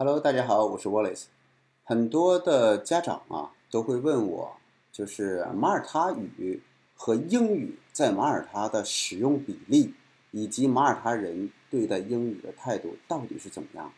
[0.00, 1.24] Hello，大家好，我是 Wallace。
[1.82, 4.56] 很多的家长啊都会问我，
[4.92, 6.62] 就是马耳他语
[6.94, 9.94] 和英语在马耳他的使用比例，
[10.30, 13.92] 以及马耳他人对待英语的态度到底是怎么样的。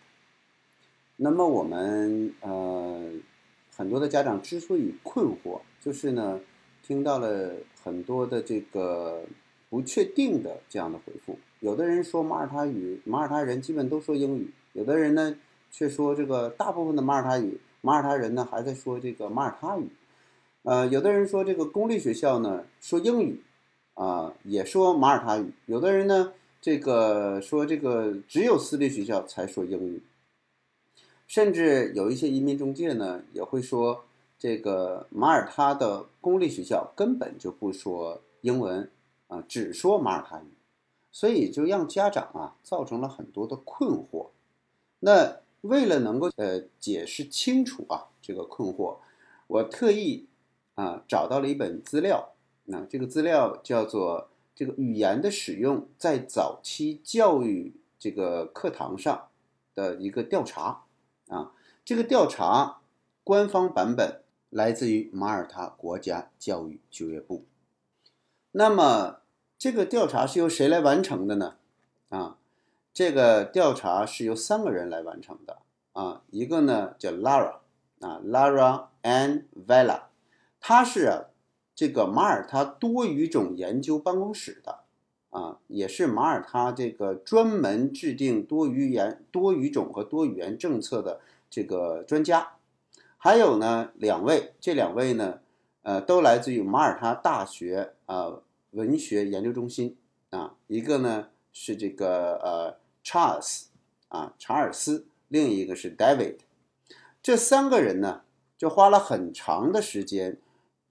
[1.16, 3.10] 那么我们呃
[3.76, 6.40] 很多的家长之所以困惑，就是呢
[6.82, 7.52] 听到了
[7.84, 9.22] 很多的这个
[9.68, 11.38] 不确定的这样的回复。
[11.58, 15.36] 有的人说马耳他语，马耳他人基本都说英语；有的人呢
[15.70, 19.88] 却说这个大部分的马耳他语，马耳他人呢还在说这个马耳他语。
[20.62, 23.42] 呃，有的人说这个公立学校呢说英语，
[23.94, 30.02] 啊也说马耳他语；有的人呢这个说这个只有私立学校才说英语。
[31.26, 34.04] 甚至有一些移民中介呢，也会说
[34.36, 38.90] 这个马耳他的公立学校根本就不说英文
[39.28, 40.50] 啊，只说马耳他语，
[41.12, 44.30] 所以就让家长啊造成了很多的困惑。
[44.98, 48.98] 那为了能够呃解释清楚啊这个困惑，
[49.46, 50.26] 我特意
[50.74, 52.32] 啊找到了一本资料，
[52.64, 54.22] 那这个资料叫做
[54.54, 59.28] 《这个语言的使用在早期教育这个课堂上
[59.74, 60.84] 的一个调查》。
[61.34, 61.52] 啊，
[61.84, 62.80] 这个调查
[63.22, 67.44] 官方版本来自于马耳他国家教育就业部。
[68.50, 69.20] 那么，
[69.56, 71.54] 这个调查是由谁来完成的呢？
[72.08, 72.38] 啊，
[72.92, 75.58] 这个调查是由三个人来完成的。
[75.92, 77.56] 啊，一个呢叫 Lara，
[78.00, 80.02] 啊，Lara Ann Vela，
[80.60, 81.26] 他是
[81.74, 84.80] 这个马耳他多语种研究办公室的。
[85.30, 92.54] 啊，也是马耳他这个专门制定多语言、多语种和多语言政策的这个专家，
[93.16, 95.38] 还有呢两位，这两位呢，
[95.82, 98.40] 呃，都来自于马耳他大学啊
[98.72, 99.96] 文学研究中心
[100.30, 102.79] 啊，一个呢是这个呃
[103.10, 103.64] Charles
[104.06, 106.36] 啊查尔斯，另一个是 David，
[107.20, 108.22] 这三个人呢
[108.56, 110.38] 就花了很长的时间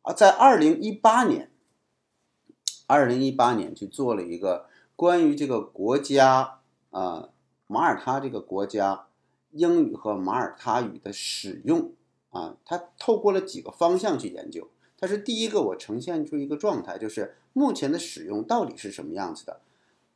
[0.02, 1.50] 啊，在二零一八年。
[2.88, 6.60] 二零一八年去做了一个关于这个国家
[6.90, 7.30] 啊
[7.68, 9.06] 马耳他这个国家
[9.52, 11.94] 英语和马耳他语的使用
[12.32, 14.68] 啊，他透过了几个方向去研究。
[14.98, 19.62] 它是第一个，我呈现出一个状态，就是目前的使用到底是什么样子的？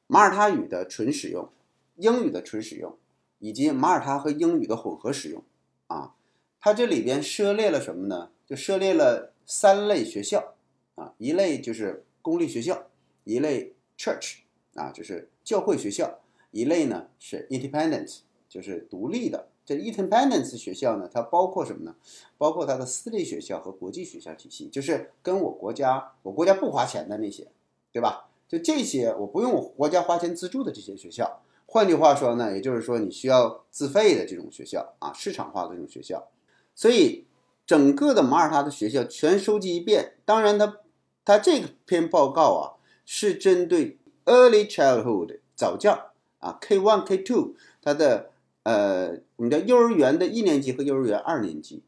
[0.07, 1.47] 马耳他语的纯使用，
[1.95, 2.97] 英语的纯使用，
[3.39, 5.43] 以及马耳他和英语的混合使用
[5.87, 6.15] 啊。
[6.59, 8.31] 它这里边涉猎了什么呢？
[8.45, 10.55] 就涉猎了三类学校
[10.95, 12.05] 啊，一类就是。
[12.23, 12.87] 公立学校
[13.25, 14.35] 一类，church
[14.75, 16.21] 啊，就是教会学校
[16.51, 19.49] 一类呢是 independent，就是独立的。
[19.65, 21.97] 这 independent 学校呢，它包括什么呢？
[22.37, 27.49] 包括它的私立学校和国际学校体系，就是跟我国家我国家不花钱的那些，
[27.91, 28.29] 对吧？
[28.47, 31.42] 就这些我不用国家花钱资助的这些学校。
[31.65, 36.27] 换句话说呢，也就是说你需要自费的这种学校啊，市场化的这种学校。
[36.75, 37.25] 所以
[37.65, 40.77] 整个的马耳他的学校全收集一遍，当然它。
[41.25, 42.75] 他这篇报告啊，
[43.05, 48.31] 是针对 early childhood 早教啊，K one K two，它的
[48.63, 51.81] 呃，我们叫幼儿园的一年级和幼儿园二年级。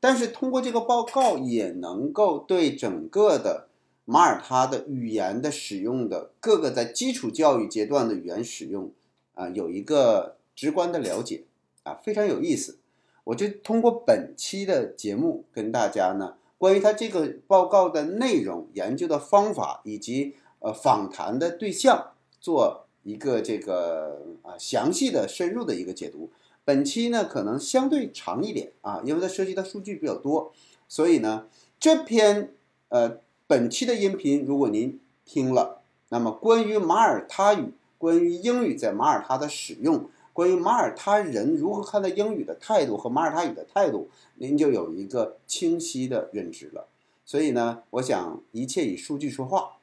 [0.00, 3.68] 但是通过这个报告，也能够对整个的
[4.04, 8.92] 马耳他的语言的使用的各个在基础教育阶段的语言使用
[9.34, 11.44] 啊，有一个直观的了解
[11.82, 12.78] 啊，非常有意思。
[13.24, 16.34] 我就通过本期的节目跟大家呢。
[16.56, 26.30] 关于他这个报告的内容、研究的方法以及呃访谈的对象，做一个这个啊详细的、深入的一个解读。
[26.64, 30.52] 本期呢可能相对长一点啊，因为它涉及的数据比较多，
[30.88, 31.46] 所以呢
[31.78, 32.54] 这篇
[32.88, 37.74] 呃本期的音频如果您听了，那么关于马耳他语、
[38.04, 40.10] 关于英语在马耳他的使用。
[40.34, 46.86] 关于马耳他人如何看待英语的态度和马耳他语的态度，您就有一个清晰的认知了。
[47.24, 49.78] 所以呢，我想一切以数据说话。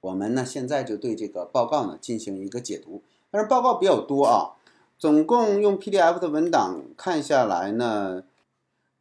[0.00, 3.02] 我们呢现在就对这个报告呢进行一个解读。
[3.30, 4.58] 但是报告比较多啊，
[4.98, 8.24] 总共用 PDF 的文档看下来呢，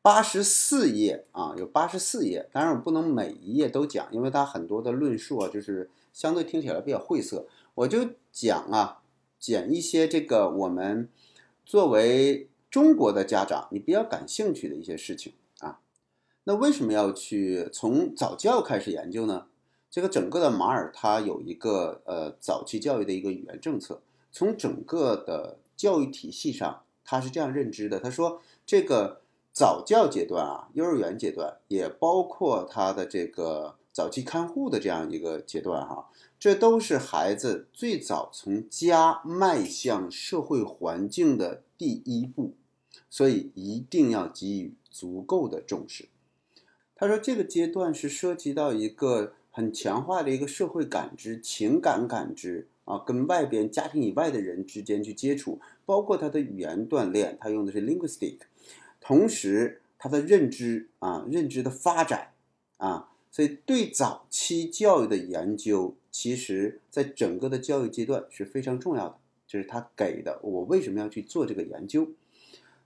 [0.04, 2.48] 八十四页啊，有八十四页。
[2.52, 7.48] 当然我不能每一页都讲，因为它很多的论述啊，就是相对听起来比较晦涩。
[7.74, 8.00] 我就
[8.40, 9.02] 讲啊。
[9.40, 11.10] 讲一些这个我们
[11.64, 15.80] 作为中国的家长你比较感兴趣的一些事情啊。
[16.46, 19.46] 那为什么要去从早教开始研究呢？
[19.92, 24.02] 这个整个的马耳他有一个呃早期教育的一个语言政策，
[24.32, 28.00] 从整个的教育体系上，他是这样认知的。
[28.00, 29.22] 他说这个
[29.54, 36.10] 早教阶段啊，幼儿园阶段也包括他的这个早期看护的这样一个阶段哈。
[36.40, 42.54] 这都是孩子最早从家迈向社会环境的第一步，
[43.10, 46.10] 所以一定要给予足够的重视。
[46.96, 58.38] 他说，这个阶段是涉及到一个很强化的一个社会感知、情感感知啊，跟外边家庭以外的人之间去接触，包括他的语言锻炼，他用的是 linguistic，
[59.02, 62.34] 同时他的认知啊，认知的发展
[62.78, 69.18] 啊，所以对早期教育的研究，其实在整个的教育阶段是非常重要的。
[69.46, 72.10] 就是他给的，我为什么要去做这个研究？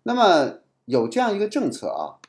[0.04, 2.20] 那么有这样一个政策啊。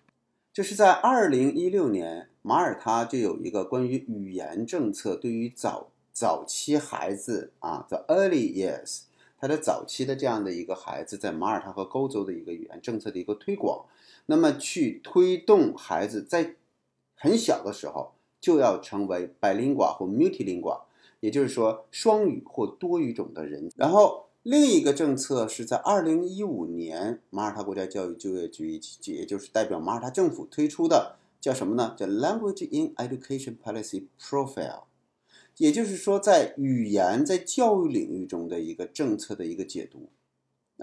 [0.53, 9.01] 就是在二零一六年，马耳他就有一个关于语言政策，对于早早期孩子啊，the early years，
[9.41, 13.87] 他的早期的这样的一个孩子，在马耳他和欧洲的一个语言政策的一个推广，
[14.27, 16.55] 那么去推动孩子在
[17.17, 20.83] 很小的时候就要成为 bilingual 或 multilingual，
[21.23, 24.27] 也就是说双语或多语种的人，然后。
[24.45, 31.95] 另一个政策是在二零一五年，马耳他国家教育就业局，也就是代表马耳他政府推出的，叫什么呢？
[31.97, 34.83] 叫 Language in Education Policy Profile，
[35.59, 40.09] 也就是说，在语言在教育领域中的一个政策的一个解读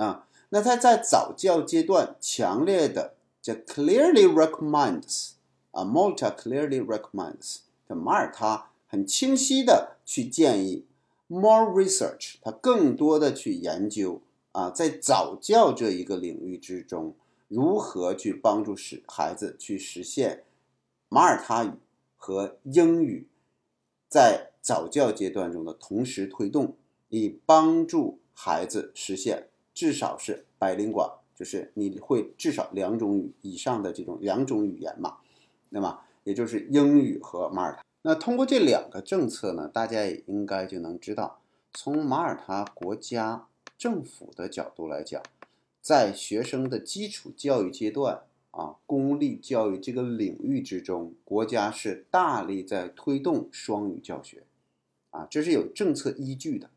[0.01, 0.25] 啊。
[0.51, 5.31] 那它在早教阶段强烈的叫 Clearly recommends
[5.71, 10.87] 啊，Malta clearly recommends，在马耳他很清晰的去建议。
[11.27, 14.23] More research，它更多的去研究
[14.53, 17.13] 啊，在早教这一个领域之中，
[17.47, 20.45] 如何去帮助使孩子去实现
[21.09, 21.73] 马耳他语
[22.17, 23.27] 和英语
[24.07, 26.75] 在早教阶段中的同时推动，
[27.09, 35.17] 以帮助孩子实现至少是百灵广，就是你会至少两种语以上的这种两种语言嘛，
[35.69, 37.83] 那么也就是英语和马耳他。
[38.03, 41.41] 那通过这两个政策呢，大家也应该就能知道，
[41.73, 43.47] 从马耳他国家
[43.77, 45.21] 政府的角度来讲，
[45.81, 54.43] 在学生的基础教育阶段啊，公立教育这个领域之中，国家是大力在推动双语教学，
[55.09, 56.69] 啊，这是有政策依据的。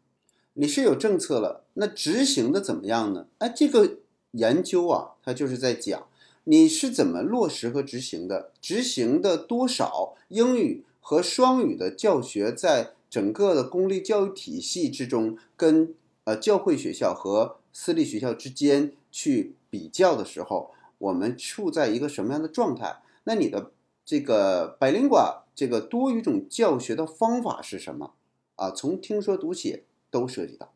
[0.55, 3.29] 你是有政策了，那执行的怎么样呢？
[3.39, 3.99] 哎，这个
[4.33, 6.09] 研究啊，它就是在讲
[6.45, 10.85] 你是怎么落实和执行的，执行的多少英语。
[11.03, 15.95] 和双语的教学在整个的公立教育体系之中，跟
[16.25, 23.03] 呃教会学校和私立学校之间去比较的时候，我们处在一个什么样的状态？
[23.25, 23.73] 那你的
[24.05, 28.15] 这个百灵馆这个多语种教学的方法是什么？
[28.55, 30.73] 啊，从听说读写都涉及到。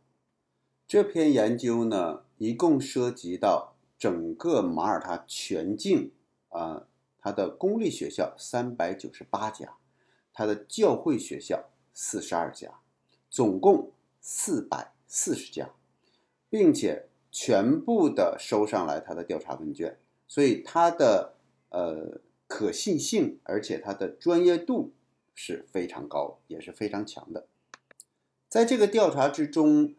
[0.89, 6.11] 这篇研究呢，一共涉及到整个马耳他全境
[6.49, 6.85] 啊，
[7.21, 9.77] 它的公立学校三百九十八家。
[10.37, 12.81] 他的教会学校四十二家，
[13.31, 15.71] 总共四百四十家，
[16.51, 19.99] 并且全部的收上来他的调查问卷，
[20.29, 21.33] 所以他的
[21.71, 24.93] 呃可信性，而且他的专业度
[25.35, 27.47] 是非常高，也是非常强的。
[28.47, 29.95] 在这个调查之中，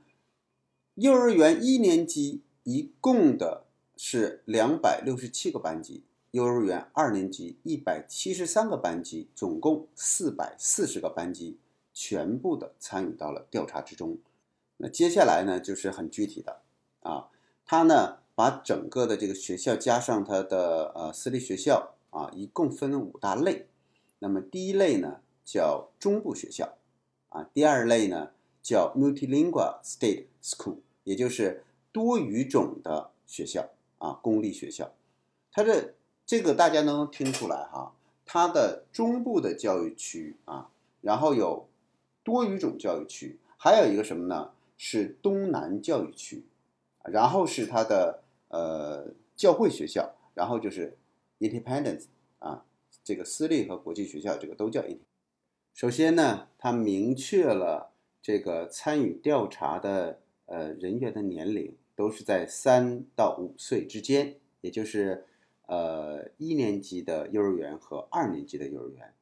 [0.93, 6.03] 幼儿园一年级一共的是两百六十七个班级。
[6.37, 11.57] 幼儿园二年级一百七十三个班级，总共四百四十个班级，
[11.95, 14.19] 全部的参与到了调查之中。
[14.77, 16.61] 那接下来呢，就是很具体的
[16.99, 17.29] 啊，
[17.65, 23.65] 他呢把整个的这个学校加上他的呃私立学校啊，一共分五大类。
[24.19, 26.77] 那么第一类呢叫中部学校
[27.29, 28.29] 啊，第二类呢
[28.61, 34.93] 叫 multilingual state school，也就是多语种的学校啊，公立学校，
[35.51, 35.95] 它的。
[36.27, 37.93] 这个大家能听出来哈，
[38.25, 40.69] 它的中部的教育区啊，
[40.99, 41.69] 然后有
[42.21, 44.51] 多语种教育区，还有一个什么呢？
[44.75, 46.43] 是东南教育区，
[47.05, 49.07] 然后是它的呃
[49.37, 50.97] 教会学校，然后就是
[51.39, 52.07] independence
[52.39, 52.65] 啊，
[53.05, 54.99] 这个私立和国际学校这个都叫 ind。
[55.73, 65.23] 首先呢，它明确了这个参与调查的呃人员的年龄都是在三到五岁之间，也就是。
[65.67, 69.13] 呃，一年级的幼儿园和二年级的幼儿园，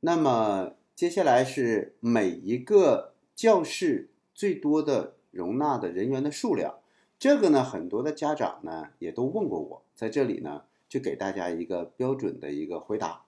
[0.00, 6.80] 那么接下来是每一个教室最多的容纳的人员的数量。
[7.16, 13.26] 这个呢，很多的家长呢也都问过我，在这里呢就给大家一个标准的一个回答，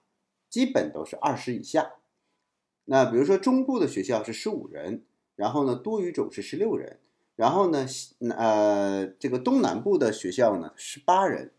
[0.49, 1.93] 基本都是二十以下。
[2.83, 5.05] 那比如说中部的学校是十五人，
[5.37, 6.99] 然后呢多语种是十六人，
[7.37, 7.85] 然后呢
[8.37, 11.51] 呃这个东南部的学校呢十八人。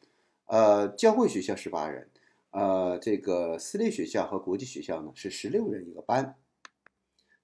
[0.46, 2.08] 呃，教会学校十八人，
[2.50, 6.36] 呃，这个私立学校和国际学校呢是十六人一个班。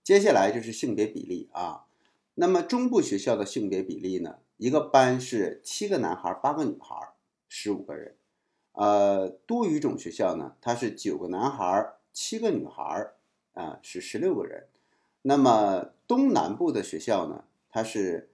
[0.03, 1.85] 接下来就是性别比例啊，
[2.35, 7.13] 那么中部学校的性别比例呢，一个班是七个男孩八个女孩，
[7.49, 8.17] 十五个人。
[8.73, 13.13] 呃，多语种学校呢，它是九个男孩七个女孩，
[13.55, 14.67] 啊，是十六个人。
[15.23, 18.31] 那么东南部的学校呢，它是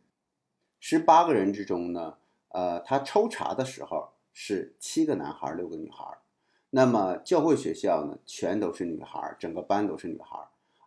[0.78, 2.18] 十八个人之中呢，
[2.50, 6.16] 呃，他抽查的时候是七个男孩六个女孩。
[6.70, 10.38] 那么教会学校呢，全都是女孩，整个班都是女孩。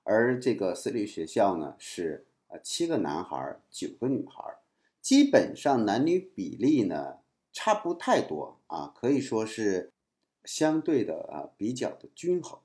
[0.03, 4.55] 而这个私立学校呢，是呃七个男孩九个女孩。
[5.01, 7.17] 基本上男女比例呢
[7.51, 9.91] 差不太多啊，可以说是
[10.45, 12.57] 相对的啊比较的均衡。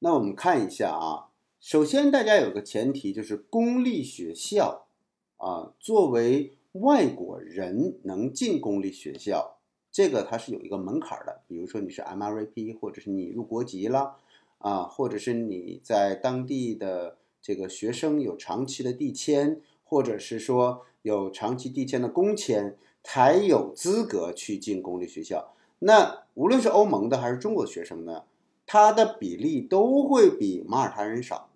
[0.00, 4.88] 那我们看一下啊，首先大家有个前提就是公立学校
[5.36, 9.59] 啊，作为外国人能进公立学校，
[9.90, 11.40] 这个它是有一个门槛的。
[11.46, 14.16] 比如说你是 MRP，或者是你入国籍了
[14.58, 20.86] 啊，或者是你在当地的这个学生有长期的递签，或者是说。
[21.02, 25.54] 有长期递签的工签才有资格去进公立学校。
[25.78, 28.24] 那无论是欧盟的还是中国学生呢，
[28.66, 31.48] 他的比例都会比马耳他人少。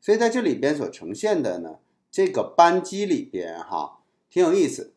[0.00, 3.98] 所以在这里边所呈现的呢，这个班级里边哈，
[4.30, 4.92] 挺有意思，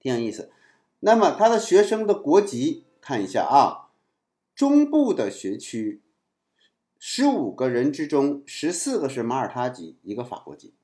[0.00, 0.50] 挺有意思。
[1.04, 3.90] 那么他的学生的国籍看一下啊，
[4.54, 6.00] 中部的学区，
[6.96, 10.74] 十五个人之中，十四个是马耳他籍，一个法国籍。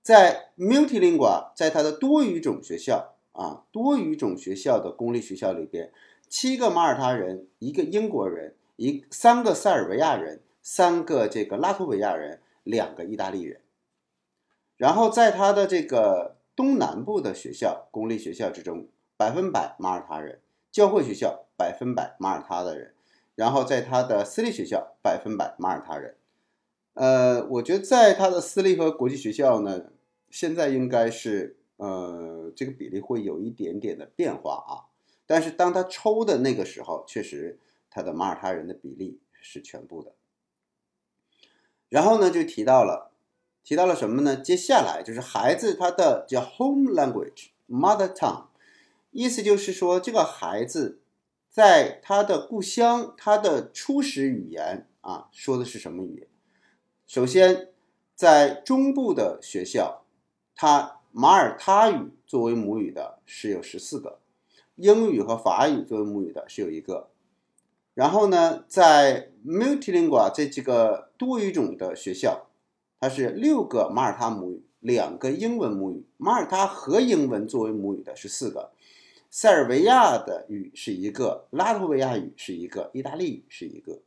[0.00, 5.92] 在 multilingual，在他的多语种学校啊，多语种学校的公立学校里边，
[6.30, 13.60] 七个马耳他人，一个英国人，一三个塞尔维亚人，三个这个拉脱维亚人，两个意大利人。
[14.78, 20.40] 然后在他的这个东南部的学校，公立学校之中，百分百马耳他人，
[20.72, 22.94] 教会学校百分百马耳他的人，
[23.36, 26.16] 然后在他的私立学校，百分百马耳他人。
[26.94, 29.92] 呃，我觉得在他的私立和国际学校呢。
[30.28, 34.90] 现在应该是呃，这个比例会有一点点的变化啊，
[35.24, 40.12] 但是当他抽的那个时候，确实他的马耳他人的比例是全部的。
[41.88, 43.12] 然后呢，就提到了，
[43.66, 44.36] 提到了什么呢？
[44.36, 48.44] 接下来就是孩子他的叫 home language mother tongue，
[49.10, 51.00] 意思就是说这个孩子
[51.50, 56.28] 在他的故乡，他的初始语言啊，说的是什么语言？
[57.08, 57.70] 首先，
[58.14, 60.04] 在中部的学校。
[60.54, 64.20] 他马耳他语作为母语的是有十四个，
[64.76, 67.10] 英语和法语作为母语的是有一个。
[67.94, 72.48] 然后呢，在 multilingual 这几个多语种的学校，
[73.00, 76.06] 它是六个马耳他母语，两个英文母语。
[76.16, 78.72] 马耳他和英文作为母语的是四个，
[79.30, 84.00] 塞尔维亚的语是一个，拉脱维亚语是一个，意大利语是一个。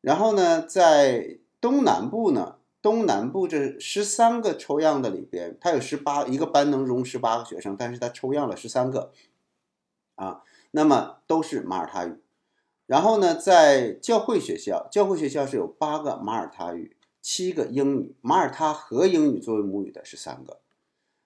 [0.00, 2.56] 然后呢，在东南部呢。
[2.82, 9.12] 东南部这十三个抽样的里边，它有十八一个班能容十八个学生，但是它抽样了十三个，
[10.14, 12.16] 啊，那么都是马耳他语。
[12.86, 20.60] 然后呢，在教会学校，教会学校是有八个马耳他语，七个英语，马耳他和英语作为母语的是三个。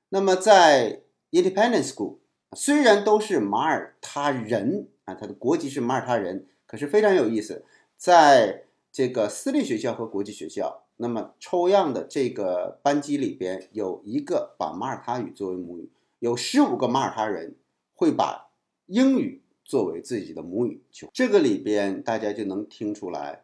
[0.08, 2.18] 那么在 Independent School，
[2.52, 7.64] 虽然都是马耳他人啊，他的国籍是马耳他人，可是非常有意思，
[7.96, 10.82] 在这个私立学校和国际学校。
[10.96, 17.56] 那么抽样的这个班级里边有一个把马耳他语作为母语，有十五个马耳他人
[17.94, 18.52] 会把
[18.86, 20.84] 英语作为自己的母语。
[21.12, 23.42] 这个里边大家就能听出来，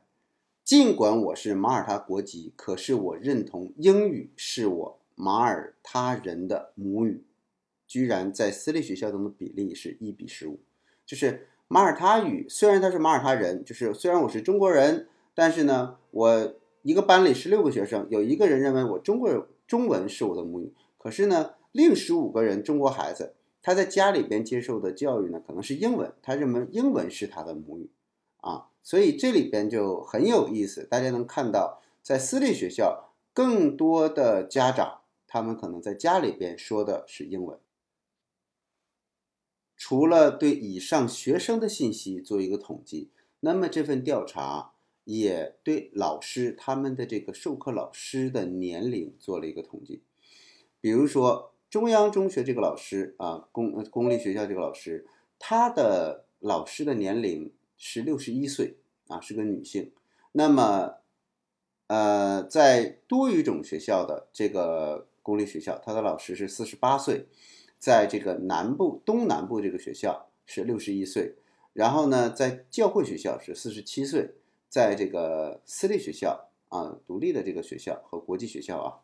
[0.70, 7.24] 尽管我是马耳他国籍，可是我认同英语是我马耳他人的母语。
[7.88, 10.60] 居然在私立学校中的比例是一比十五，
[11.04, 16.54] 就是马耳他语虽然他是马耳他人，就是虽然我是中国人，但是呢我。
[16.82, 27.90] 一个班里十六个学生，有一个人认为我中国中文是我的母语，可是呢，另十五个人中国孩子他在家里边接受的教育呢可能是英文，他认为英文是他的母语，
[28.42, 30.84] 啊，所以这里边就很有意思。
[30.84, 37.58] 大家能看到，在私立学校，更多的家长他们可能在家里边说的是英文。
[39.76, 44.72] 除了对以上学生的信息做一个统计，那么这份调查。
[45.04, 50.02] 也对老师他们的这个授课老师的年龄做了一个统计，
[50.80, 58.76] 比如说中央中学这个老师啊，公公立学校这个老师，他的老师的年龄是六十一岁
[59.08, 59.90] 啊，是个女性。
[60.30, 60.98] 那么，
[61.88, 67.26] 呃，在多语种学校的这个公立学校，他的老师是四十八岁，
[67.80, 71.34] 在这个南部东南部这个学校是六十一岁，
[71.72, 74.36] 然后呢，在教会学校是四十七岁。
[74.68, 79.02] 在这个私立学校啊，独立的这个学校和国际学校啊，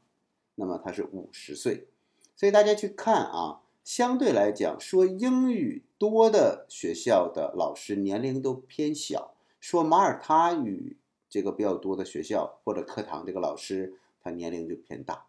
[0.54, 1.88] 那么他是五十岁，
[2.36, 10.96] 所以大家去看啊，相对来讲，说英语多的学校的老师年龄都偏小，说马耳他语
[11.30, 15.26] 这个比较多的学校或者课堂这个老师他年龄就偏大。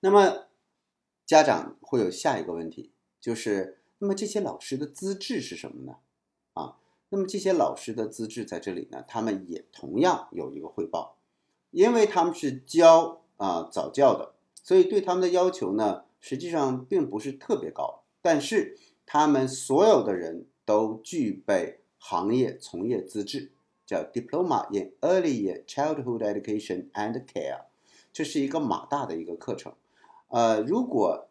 [0.00, 0.46] 那么
[1.26, 5.98] 家长会有下一个问题，就是那么这些老师的资质是什么呢？
[6.54, 6.78] 啊，
[7.10, 11.18] 那么这些老师的资质在这里呢，他们也同样有一个汇报，
[11.72, 14.32] 因为他们是教啊早教的，
[14.62, 23.52] 所以对他们的要求呢，实际上并不是特别高，但是他们所有的人都具备行业从业资质，
[23.86, 27.62] 叫 Diploma in Early Childhood Education and Care，
[28.12, 29.72] 这是一个马大的一个课程。
[30.28, 31.28] 呃，如果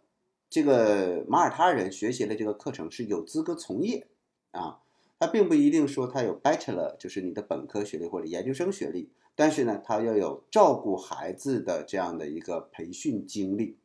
[0.50, 4.08] 这个马耳他人学习了这个课程是有资格从业
[4.52, 4.80] 啊，
[5.20, 13.78] 他并不一定说他有 Bachelor，就是你的本科学历或者研究生学历，但是呢，他要有照顾孩子的这样的一个培训经历。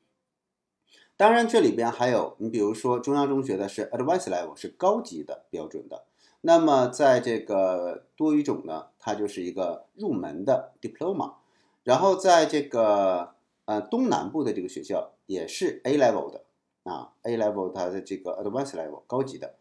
[1.16, 6.04] 当然，这里边还有你比如说中央中学的是 advance Level，是高级的标准的。
[6.40, 11.34] 那么在这个多语种呢，它就是一个入门的 Diploma，
[11.84, 13.34] 然后在这个。
[13.64, 16.42] 呃，东南部的这个学校也是 A level 的
[16.82, 19.54] 啊，A level 它的这个 advance level 高级的，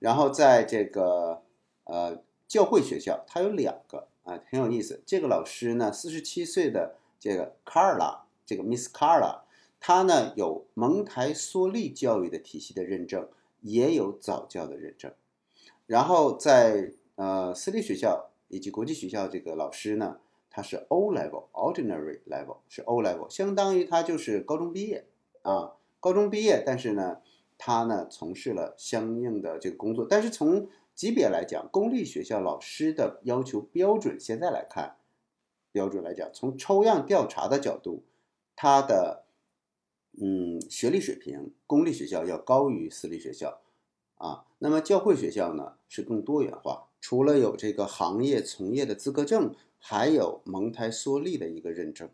[0.00, 1.40] 然后在这个
[1.84, 2.18] 呃
[2.48, 5.04] 教会学校，它有两个啊，很有意思。
[5.06, 9.42] 这个老师呢，四十七岁的这个 Carla，这个 Miss Carla，
[9.86, 13.28] 它呢有蒙台梭利教育的体系的认证，
[13.60, 15.12] 也有早教的认证。
[15.84, 20.20] 然后在呃私立学校以及国际学校，这个老师呢。
[20.56, 25.04] 他是 O level，ordinary level 是 O level，相当于他就是高中毕业
[25.42, 27.18] 啊，高中毕业，但是呢，
[27.58, 30.06] 他呢从事了相应的这个工作。
[30.08, 34.94] 但是从级别来讲，公立学校老师的要求标准，现在来看，
[35.72, 38.04] 标准来讲，从抽样调查的角度，
[38.54, 39.23] 他的
[40.20, 43.60] 嗯学历水平，公立学校要高于私立学校
[44.16, 44.44] 啊。
[44.58, 49.54] 那么教会学校呢是更多元化，除了有这个行业从业的资格证。
[49.86, 52.08] 还有蒙台梭利的一个认证，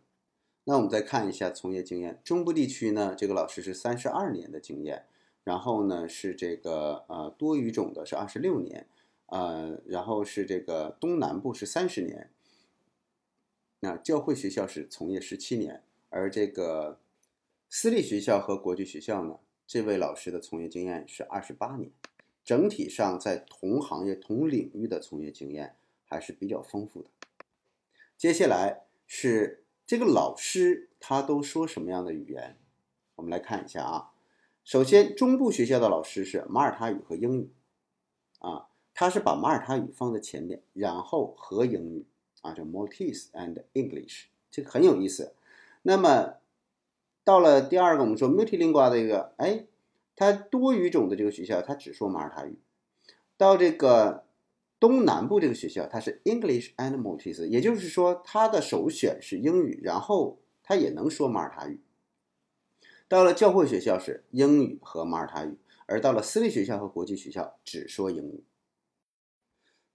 [0.64, 2.20] 那我们再看一下从业经验。
[2.24, 5.04] 中部地区呢，这个老师是三十二年的经验，
[5.44, 8.88] 然后呢是这个呃多语种的是二十六年，
[9.26, 12.28] 呃，然后是这个东南部是三十年。
[13.78, 16.98] 那教会学校是从业十七年，而这个
[17.72, 21.88] 私立学校和国际学校呢，这位老师的从业经验是二十八年，
[22.44, 27.08] 整体上在同行业同领域的从业经验还是比较丰富的。
[28.18, 32.58] 接下来是这个老师他都说什么样的语言？
[33.14, 34.10] 我们来看一下啊。
[34.64, 37.50] 首先，中部学校的老师是马耳他语和英语，
[38.40, 42.04] 啊，他是把马耳他语放在前面，然后和英语
[42.40, 45.34] 啊，叫 Maltese and English，这个很有意思。
[45.82, 46.39] 那么
[47.30, 49.66] 到了第二个，我们说 multilingual 的一个，哎，
[50.16, 52.58] 他多语种的这个学校，他只说马耳他语。
[53.36, 54.24] 到这个。
[54.80, 61.80] 东南部这个学校，它是 English and Maltese，也就是说，它的首选是英语，然后它也能说马耳他语。
[63.06, 68.42] 到了教会学校是英语和马耳他语，而到了私立学校和国际学校只说英语。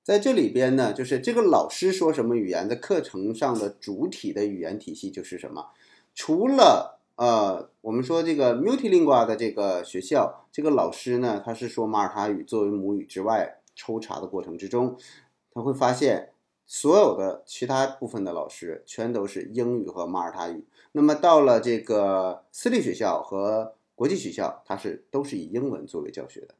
[0.03, 5.71] 在这里边呢，就是这个老师说什么语言，的课程上的主体的语言体系就是什么？
[6.13, 13.61] 除了呃，我们说这个 multilingual 的这个学校，这个老师呢，他是说马耳他语作为母语之外。
[13.77, 14.97] 抽查的过程之中，
[15.51, 16.31] 他会发现
[16.65, 20.63] 所有的其他部分的老师全都是英语和马耳他语。
[20.93, 26.55] 那么到了这个私立学校和国际学校，它是都是以英文作为教学的。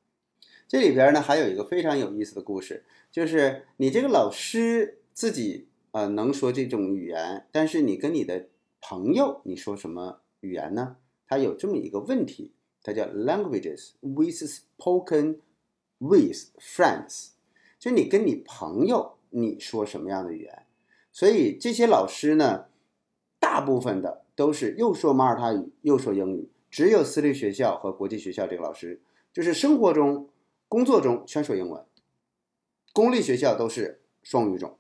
[0.68, 8.48] 这里边呢还有一个非常有意思的故事，就是你这个老师自己呃能说这种语言，但是你跟你的
[8.82, 10.98] 朋友你说什么语言呢？
[11.28, 12.54] 它有这么一个问题，
[12.84, 15.40] 它叫 languages with spoken。
[15.98, 17.30] With friends，
[17.80, 20.66] 就你跟你朋友你说什么样的语言？
[21.10, 22.66] 所以这些老师呢，
[23.40, 30.28] 大部分的都是又说马耳他语又说英语，只有私立学校和国际学校这个老师，就是生活中、
[30.68, 31.82] 工作中全说英文。
[32.92, 34.78] 公立学校都是双语种。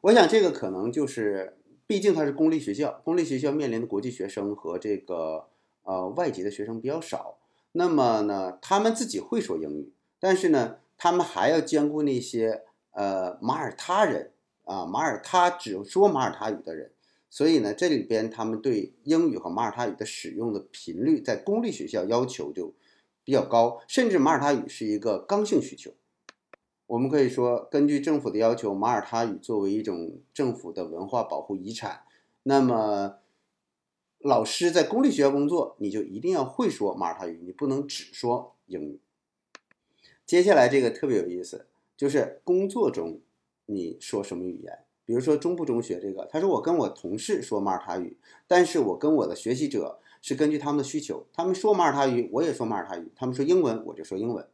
[0.00, 1.57] 我想这个可能就是，
[1.88, 5.46] 毕竟它是公立学校，公立学校面临的国际学生和这个
[5.84, 7.38] 呃外籍的学生比较少，
[7.72, 9.90] 那么呢，他们自己会说英语。
[10.20, 14.32] 但是呢，他们还要兼顾那些呃马耳他人
[14.64, 16.90] 啊，马耳他只说马耳他语的人，
[17.30, 22.74] 所以呢，这里边他们对英语和马耳他语的使用的频率，在公立学校要求就
[23.24, 25.92] 比较高，甚至马耳他语是一个刚性需求。
[26.88, 32.02] 我们可以说，根据政府的要求，马耳他语作为一种政府的文化保护遗产，
[32.44, 33.18] 那么
[34.18, 39.00] 老师在公立学校工作，你就一定要会说马耳他语，你不能只说英语。
[40.24, 43.20] 接下来这个特别有意思，就是工作中
[43.66, 44.78] 你说什么语言？
[45.04, 54.46] 比如说中部中学这个，他说我跟我同事说马耳他语，但是我跟我的学习者是根据他们的需求，他们说马耳他语，我也说马耳他语；他们说英文，我就说英文。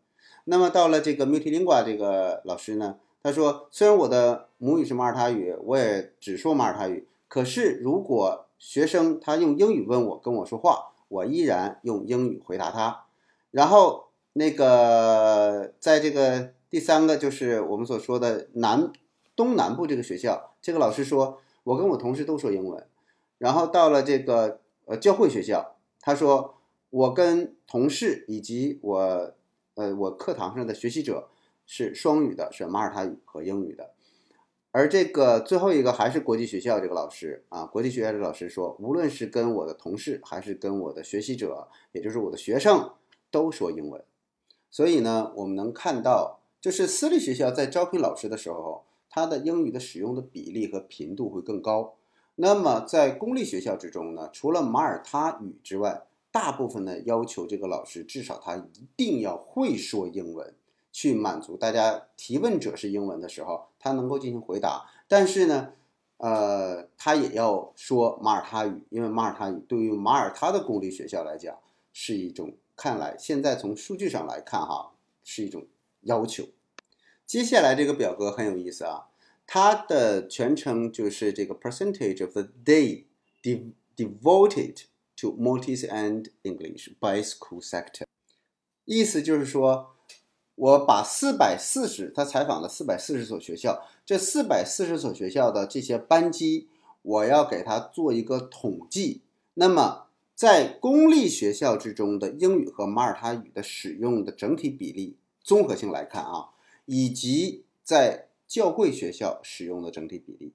[0.45, 13.05] 那么到了这个 multilingua 这个老师呢，他说虽然我的母语是马耳他语，我也只说马耳他语，可是如果学生他用英语问我跟我说话，我依然用英语回答他。
[13.51, 18.93] 然后那个在这个第三个就是我们所说的南。
[19.37, 22.87] 东南部这个学校，这个老师说，我跟我同事都说英文。
[23.39, 26.55] 然后到了这个呃教会学校，他说
[26.91, 29.35] 我跟同事以及我
[29.75, 31.29] 呃我课堂上的学习者
[31.67, 33.91] 是双语的，是马耳他语和英语的。
[34.71, 42.91] 而这个最后一个还是国际学校这个老师啊，国际学校的老师说，无论是跟我的同事还是跟我的学习者，也就是我的学生，
[43.31, 44.05] 都说英文。
[44.71, 48.85] 所以呢，我们能看到，就是私立学校在招聘老师的时候。
[49.17, 51.95] 他的英语的使用的比例和频度会更高。
[52.35, 56.03] 那么在公立学校之中呢，除了马耳他语之外，
[56.35, 60.53] 大部分呢要求这个老师至少他一定要会说英文，
[60.91, 64.91] 去满足大家提问者是英文的时候，他能够进行回答。
[65.07, 65.73] 但是呢，
[66.17, 71.57] 呃，他也要说马耳他语，因为马耳他语对于马耳他的公立学校来讲
[71.93, 74.91] 是一种，看来现在从数据上来看哈，
[75.23, 75.69] 是一种
[76.01, 76.49] 要求。
[77.25, 79.07] 接下来这个表格很有意思啊，
[79.47, 83.05] 它的全称就是这个 percentage of the day
[83.97, 88.05] devoted to Maltese and English by school sector，
[88.85, 89.95] 意思就是说，
[90.55, 96.69] 我把四百四十，他采访了四百四十所学校，这四百四十所学校的这些班级，
[97.03, 99.23] 我要给他做一个统计。
[99.55, 106.51] 那么在公立学校之中的英语和马耳他语的使用的整体比例，综合性来看啊。
[106.87, 110.53] 以及在教会学校使用的整体比例。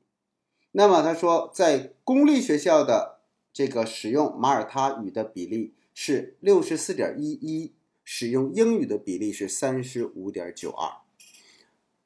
[0.74, 3.18] 那么他说，在公立学校的
[3.51, 10.89] 这个使用马耳他语的比例是六十四点一一，使用英语的比例是三十五点九二。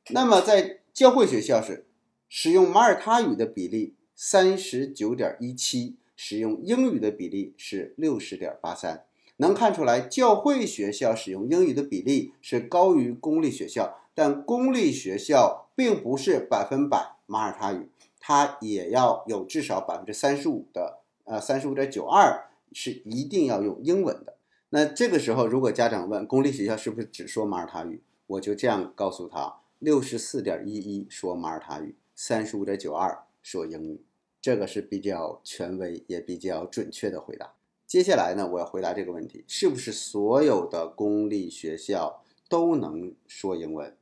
[0.10, 1.86] 那么在教会学校是
[2.28, 9.06] 使用马耳他语的比例三十九点一七，使用英语的比例是六十点八三。
[9.38, 14.00] 能看出来，教会学校使用英语的比例是高于公立学校。
[14.16, 24.38] 但公立学校并不是百分百马耳他语，它也要有至少百分之三十五的，呃，三十五点九二是一定要用英文的。
[24.70, 34.04] 那这个时候，如果家长问公立学校是不是只说马耳他语，我就这样告诉他：六十四点一一说马耳他语，三十五点九二说英语。
[34.42, 37.54] 这个是比较权威也比较准确的回答。
[37.86, 43.96] 接下来呢，我要回答这个问题：是不是所有的公立学校都能说英文？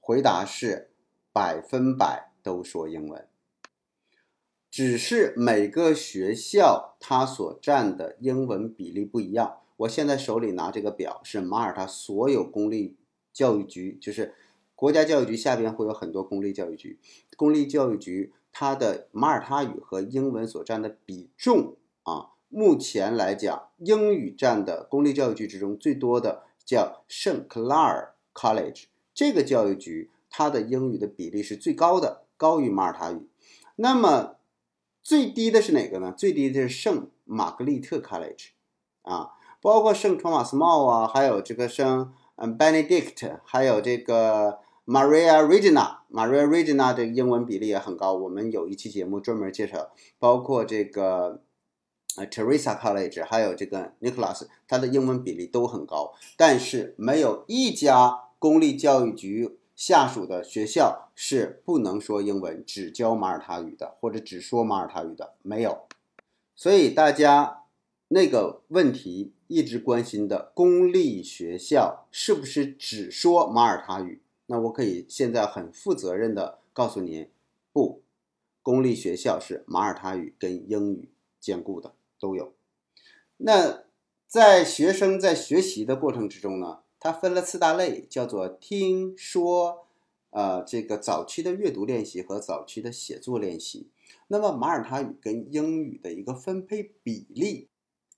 [0.00, 0.90] 回答是
[1.32, 3.26] 百分百都说英文，
[4.70, 9.58] 只是每个学校它所占的英文比例不一样。
[9.78, 12.96] 我现在手里拿这个表是马耳他所有公立
[13.32, 14.34] 教育局，就是
[14.74, 16.98] 国家教育局下边会有很多公立教育局，
[17.36, 28.86] 公立教育局它的马耳他语和英文所占的比重啊，目前来讲，英语占的公立教育局之中最多的叫圣克拉尔 College。
[29.14, 33.28] 这个教育局它的英语的比例是最高的，高于马耳他语。
[33.76, 34.37] 那么
[35.08, 36.12] 最低的是哪个呢？
[36.14, 38.48] 最低的是圣玛格丽特 College，
[39.00, 39.30] 啊，
[39.62, 48.12] 包括圣托马斯茂啊，还有这个圣嗯 Benedict，还有这个 Maria Regina，Maria Regina 的英文比例也很高。
[48.12, 51.40] 我们有一期节目专门介绍，包括这个
[52.18, 58.24] 呃 Teresa College，还有这个 Nicholas，它的英文比例都很高，但是没有一家。
[58.40, 65.86] 公立教育局下属的学校是不能说英文，只教马耳他语的，或者只说马耳他语的没有。
[66.56, 67.62] 所以大家
[68.08, 74.20] 那个问题一直关心的，公立学校是不是只说马耳他语？
[74.46, 77.30] 那我可以现在很负责任的告诉您，
[77.72, 78.02] 不，
[78.64, 82.52] 公立学校是马耳他语跟英语兼顾的都有。
[83.36, 83.84] 那
[84.26, 86.80] 在学生在学习的过程之中呢？
[87.00, 89.86] 它分了四大类，叫做听说，
[90.30, 93.88] 呃，这个早期的阅读练习和早期的写作练习。
[94.26, 97.68] 那么马耳他语跟英语的一个分配比例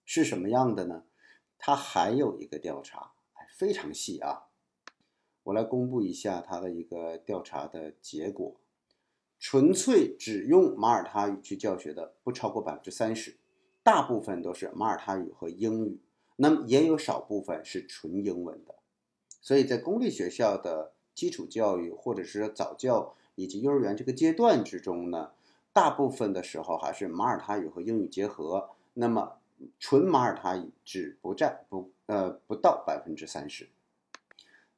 [0.04, 1.04] 是什么样的呢？
[1.58, 3.12] 它还有一个调查，
[3.56, 4.44] 非常细啊。
[5.42, 8.56] 我来公布一下它的一个调查的结果：
[9.38, 13.36] 纯粹只用马耳他语去教学的不超过百分之三十，
[13.82, 16.00] 大部分都是马耳他语和英语，
[16.42, 18.74] 那么也有少部分是纯英文的。
[19.42, 25.32] 所以在公立学校的基础教育或者是早教以及幼儿园这个阶段之中呢，
[25.72, 28.70] 大部分的时候还是马耳他语和英语结合。
[28.94, 29.38] 那么
[29.78, 33.68] 纯马耳他语只不占不呃不到百分之三十。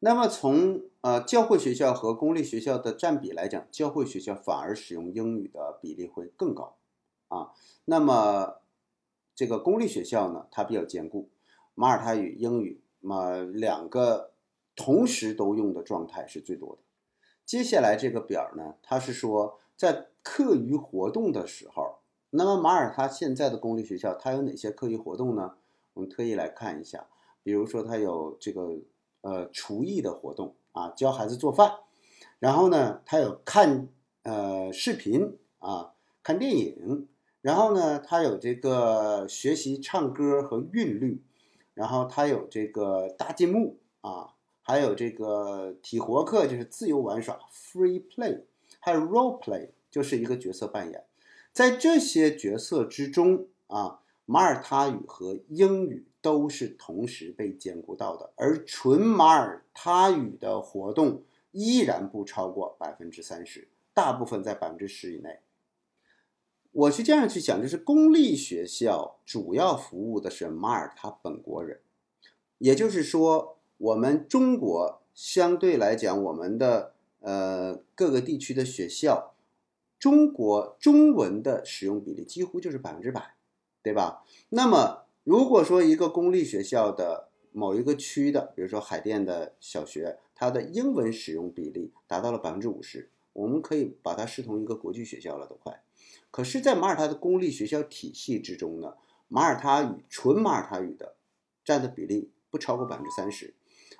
[0.01, 6.77] 那么从呃教会学校和公立学校的占比来讲，教会学校反而使用英语的比例会更高
[7.29, 7.53] 啊。
[7.85, 8.61] 那么
[9.35, 11.29] 这个公立学校呢，它比较坚固，
[11.75, 14.33] 马耳他语、英语嘛两个
[14.77, 16.83] 同时都用的状态是最多的。
[17.45, 21.99] 接下来这个表呢，它是说在课余活动的时候，
[22.31, 25.57] 那么马耳他现在的公立学校它有哪些课余活动呢？
[25.95, 27.07] 我们特意来看一下，
[27.43, 28.79] 比如说它有这个。
[29.25, 31.75] 呃，厨艺的活动啊，教孩子做饭，
[32.41, 33.89] 然后呢，他有看
[34.25, 37.07] 呃视频啊，看电影，
[37.41, 41.23] 然后呢，他有这个学习唱歌和韵律，
[41.75, 48.43] 然后他有这个搭积木啊，还有这个体活课，就是自由玩耍 （free play），
[48.81, 51.05] 还有 role play，就是一个角色扮演，
[51.53, 56.07] 在这些角色之中啊，马耳他语和英语。
[56.23, 65.41] 都是同时被兼顾到的，而纯马耳他语的活动依然不超过百分之三十，大部分在百分之十以内。
[66.73, 71.81] 我是这样去想，就是公立学校主要服务的是马耳他本国人，
[72.59, 79.35] 也就是说，我们中国相对来讲，我们的呃各个地区的学校，
[79.99, 83.35] 中国中文的使用比例几乎就是百分之百，
[83.83, 84.25] 对吧？
[84.49, 85.01] 那么。
[85.25, 95.81] 如果说一个公立学校的某一个区的，比如说海淀的小学，它的英文使用比例达到了百分之五十，我们可以把它视同一个国际学校了，都快。
[96.33, 98.95] 可是，在马耳他的公立学校体系之中呢，
[99.29, 101.15] 马耳他语纯马耳他语的
[101.65, 103.55] 占的比例不超过百分之三十，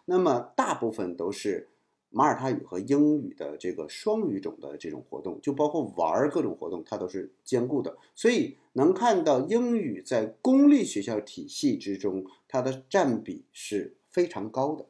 [0.07, 1.69] 那么大部分都是。
[2.15, 7.97] 马耳他语和英语的这个双语种的这种活动，就包括玩各种活动，它都是兼顾的。
[8.15, 14.85] 所以能看到英语在公立学校体系之中，它的占比是非常高的。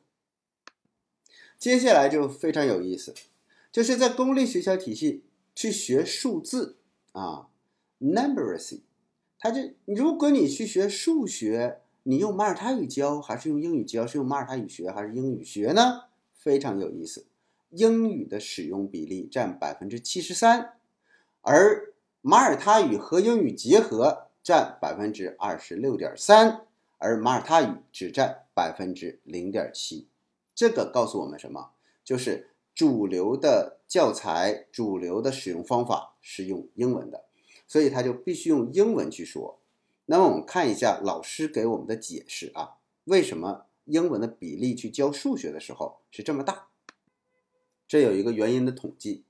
[1.57, 3.15] 接下来就非常有意思，
[3.71, 5.23] 就是在公立学校体系
[5.55, 6.75] 去学数字
[7.13, 7.49] 啊
[8.01, 8.81] ，numeracy，
[9.39, 14.07] 它就如果你去学数学，你用马耳他语教还是用英语教？
[14.07, 16.05] 是用马耳他语学还是英语学呢？
[16.37, 17.27] 非常有意思，
[17.71, 20.75] 英语的使用比例占百分之七十三，
[21.43, 26.67] 而马耳他语和英语结合占百分之二十六点三，
[26.99, 30.09] 而马耳他语只占百分之零点七。
[30.55, 31.71] 这个告诉我们什么？
[32.05, 37.25] 就是主流的教材、主流的使用方法是用英文的，
[37.67, 39.61] 所以他就必须用英文去说。
[40.07, 43.67] 那么我们看一下老师给我们的解释啊，为什么？
[43.87, 46.69] 英文的比例去教数学的时候是这么大，
[47.89, 49.25] 这有一个原因的统计，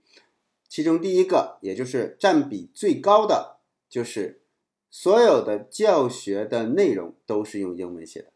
[0.68, 4.42] 其中第一个，也就是占比最高的，就是
[4.90, 8.30] 所有的教学的内容都是用英文写的，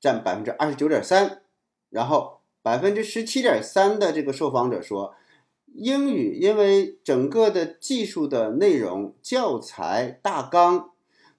[0.00, 1.44] 占百分之二十九点三，
[1.88, 5.14] 然后百分之十七点三的这个受访者说，
[5.66, 10.90] 英语因为整个的技术的内容、教材大纲，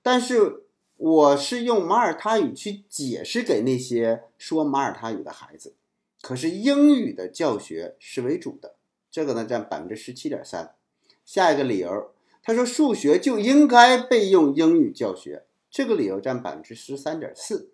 [0.02, 0.60] 但是。
[0.96, 5.76] 我是用马耳他语去解释给那些说马耳他语的孩子，
[6.22, 8.76] 可是英语的教学是为主的，
[9.12, 10.76] 这个呢占百分之十七点三。
[11.26, 17.73] 下一个理由，他说数学就应该被用英语教学，这个理由占百分之十三点四。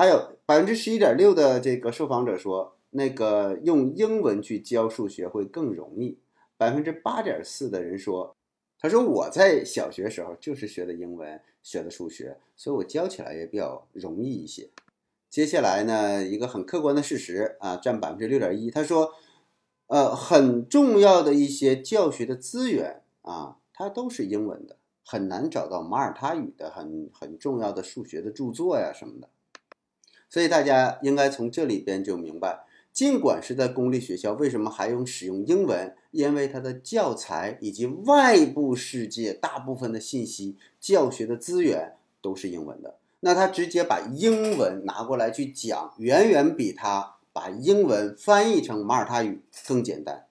[0.00, 6.18] 还有百分之十一点六的这个受访者说，那个用英文去教数学会更容易。
[6.56, 8.34] 百分之八点四的人说。
[8.78, 14.70] 他说：“我在小学时候就是学的英文，学的数学，所以我教起来也比较容易一些。”
[15.28, 18.70] 接下来呢，一个很客观的事实啊，占百分之六点一。
[18.70, 19.12] 他说
[19.88, 29.28] ：“呃，很重要的一些教学的资源啊，它都是英文的，很难找到马耳他语的很很重要的数学的著作呀什么的。”
[30.30, 32.60] 所以大家应该从这里边就明白。
[32.92, 35.94] 尽管是在公立学校，为什么还用使用英文？
[36.10, 42.96] 因为它的教材以及外部世界大部分的信息、教学的资源都是英文的。
[43.20, 50.24] 那他直接把英文拿过来去讲，远远比他把英文翻译成马耳他语更简单。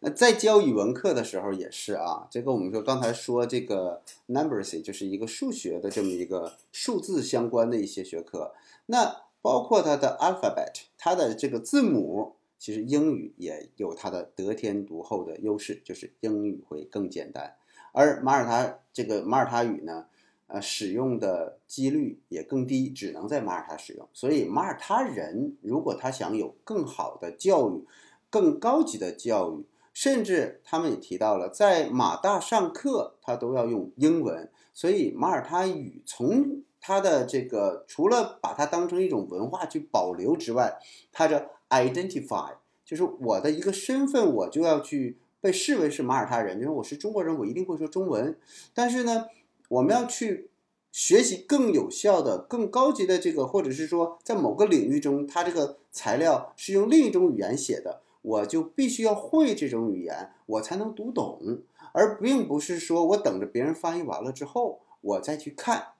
[0.00, 8.54] 那在教语文课的时候也是啊，这个我们说刚才说这个 numeracy 就是一个数学的这么一个数字相关的一些学科。
[8.86, 17.56] 那包括它的 alphabet，它的这个字母，其实英语也有它的得天独厚的优势，就是英语会更简单。
[17.92, 20.06] 而马耳他这个马耳他语呢，
[20.46, 24.08] 呃，使用的几率也更低，只能在马耳他使用。
[24.12, 27.84] 所以马耳他人如果他想有更好的教育、
[28.30, 29.64] 更高级的教育，
[30.00, 34.48] 甚至他们也提到了，在马大上课他都要用英文。
[34.72, 40.78] 所以马耳他语从它的这个除了把它当成一种文化去保留之外，
[41.10, 42.52] 它的 identify
[42.84, 48.38] 就是我的一个身份，我就要去被视为是马耳他人，就是我是中国人，我一定会说中文。
[48.72, 49.26] 但是呢，
[49.68, 50.48] 我们要去
[50.92, 65.92] 学习更有效的、更高级的这个，或者是说在某个领域中，它这个材料是用另一种语言写的，我就必须要会这种语言，我才能读懂，而并不是说我等着别人翻译完了之后，我再去看。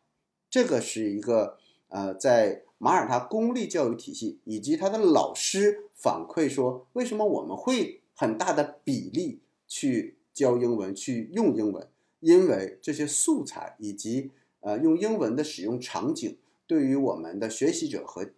[0.50, 11.88] 这个是一个呃，在马耳他公立教育体系以及他的老师反馈说，为什么我们会很大的比例去教英文、去用英文？
[12.20, 18.30] 因为这些素材以及呃用英文的使用场景，对于我们的学习者和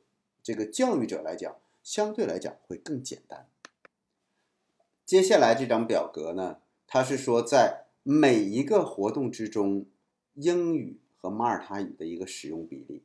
[0.42, 3.46] 这个教育者来讲，相对来讲会更简单。
[5.10, 9.86] 接下来这张表格呢，它是说在每一个活动之中，
[10.34, 11.00] 英语。
[11.16, 13.02] 和马耳他语的一个使用比例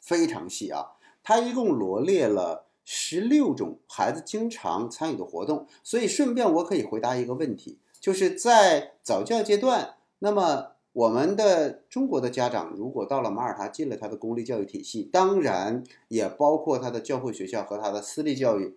[0.00, 18.76] 非常细啊，它一共罗列了十六种孩子经常参与的活动，所以顺便我可以回答一个问题，就是在早教阶段，那么我们的中国的家长如果到了马耳他进了他的公立教育体系，当然也包括他的教会学校和他的私立教育，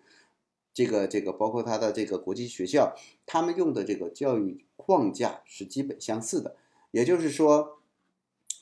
[0.78, 2.94] 这个这个包括他的这个国际学校，
[3.26, 6.56] 他们用的这个教育框架是基本相似的，
[6.92, 7.74] 也就是说。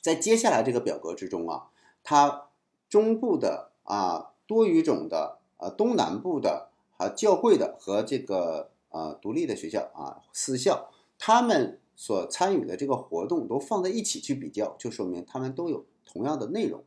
[0.00, 1.66] 在接下来这个表格之中啊，
[2.04, 2.46] 它
[2.88, 16.84] 中部的啊多语种的啊东南部的啊教会的和这个呃独立的学校啊私校，他们所参与的这个活动都放在一起去比较，就说明他们都有同样的内容，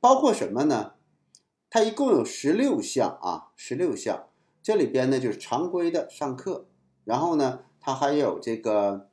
[0.00, 0.94] 包括什么呢？
[1.68, 4.28] 它一共有十六项啊，十六项，
[4.64, 6.66] 这里边呢就是常规的上课，
[7.04, 9.06] 然后呢，它还有这个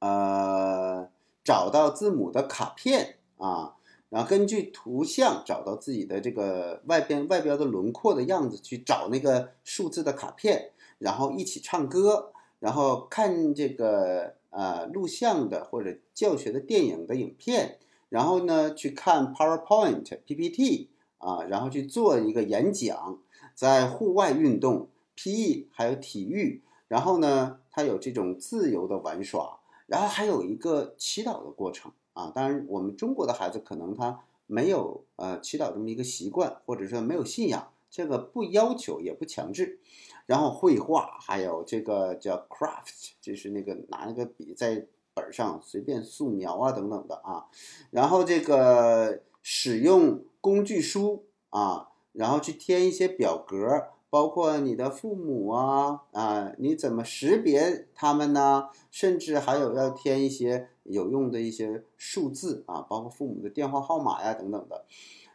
[0.00, 1.08] 呃。
[1.44, 3.76] 找到字母的卡片啊，
[4.10, 17.78] 然后根据图像找到自己的这个外边外标的轮廓的样子，去找那个数字的卡片，然后一起唱歌，然后看这个呃录像的或者教学的电影的影片，
[18.10, 23.20] 然后呢去看 PowerPoint PPT 啊，然后去做一个演讲，
[23.58, 29.58] 在户外运动 PE 还有体育，然后呢它有这种自由的玩耍。
[29.88, 39.80] 然后还有一个祈祷的过程啊，当然我们中国的孩子可能他没有呃祈祷这么一个习惯，或者说没有信仰，这个不要求也不强制。
[40.26, 47.46] 然后绘画，还有这个叫 craft，就是那个拿那个笔在本上随便素描啊等等的啊。
[47.90, 53.88] 然后这个使用工具书啊，然后去填一些表格。
[54.10, 58.70] 包括你的父母啊啊，你怎么识别他们呢？
[58.90, 64.86] 甚至还有要填一些有用的一些数字啊，包括父母的电话号码呀等等的。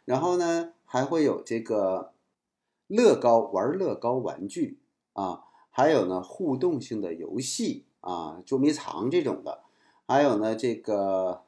[0.04, 2.14] 然后呢，还会有这个
[2.88, 4.80] 乐高玩乐高玩具
[5.12, 9.60] 啊，还有呢互动性的游戏啊，捉迷藏这种的，
[10.08, 11.44] 还有呢这个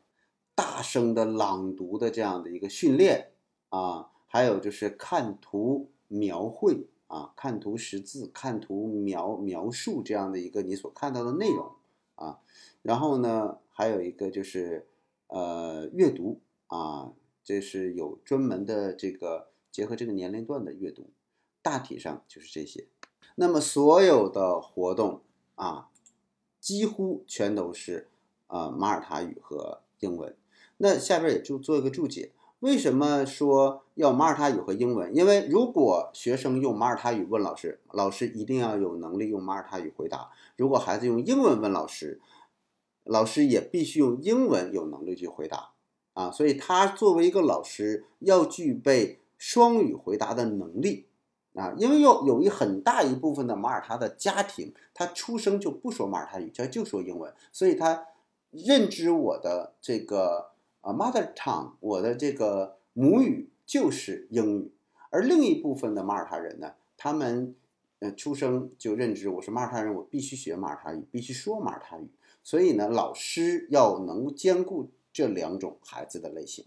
[0.55, 3.33] 大声的朗读的这样的一个训练
[3.71, 6.87] 啊，还有就是看图描绘。
[7.09, 11.71] 啊，看图识字，看图描描述这样的一个你所看到的内容
[12.17, 12.41] 啊，
[12.83, 14.89] 然后呢，还有一个就是
[15.29, 17.13] 呃阅读啊，
[17.45, 21.09] 这是有专门的这个结合这个年龄段的阅读，
[21.63, 22.89] 大体上就是这些。
[23.37, 25.21] 那么所有的活动
[25.55, 25.89] 啊，
[26.59, 28.09] 几乎全都是
[28.49, 30.37] 啊马耳他语和英文。
[30.79, 32.33] 那下边也就做一个注解。
[32.61, 35.15] 为什么说要马耳他语和英文？
[35.15, 42.19] 因为如果学生用马耳他语问老师，老师一定要有能力用马耳他语回答；如果孩子用英文问老师，
[43.05, 45.73] 老师也必须用英文有能力去回答。
[46.15, 51.07] 啊，所以他作为一个老师，要具备双语回答的能力。
[51.55, 58.07] 啊，因为有有一很大一部分的马耳他的家庭，他出生就不说马耳他语，他就说英文，所以他
[58.51, 60.56] 认知我的这个。
[60.87, 64.71] 啊，mother tongue，我的这个母语就是英语，
[65.11, 67.57] 而另一部分的马耳他人呢，他们
[67.99, 72.07] 呃出生就认知我是马耳他人，我必须学马耳他语，必须说马耳他语，
[72.45, 76.65] 所以呢，老师要能兼顾这两种孩子的类型。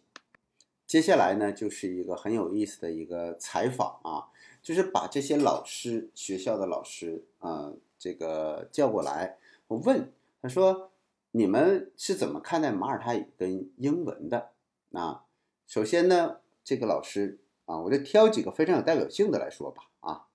[0.86, 4.28] 接下来呢，就是一个很有意思的一个采访啊，
[4.61, 9.38] 就是把这些老师学校的老师啊，这个叫过来，
[9.70, 10.11] 我问
[10.41, 10.89] 他说。
[11.32, 14.49] 你们是怎么看待马耳他语跟英文的？
[14.93, 15.25] 啊，
[15.67, 19.84] 首先呢，这个老师啊，我就挑几个非常有代表性的来说吧。
[19.99, 20.25] 啊，